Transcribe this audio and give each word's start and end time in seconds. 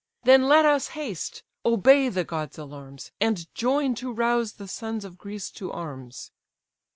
Then 0.23 0.47
let 0.49 0.65
us 0.65 0.87
haste, 0.97 1.43
obey 1.63 2.09
the 2.09 2.23
god's 2.23 2.57
alarms, 2.57 3.11
And 3.21 3.45
join 3.53 3.93
to 4.01 4.11
rouse 4.11 4.53
the 4.53 4.67
sons 4.67 5.05
of 5.05 5.19
Greece 5.19 5.51
to 5.51 5.71
arms." 5.71 6.31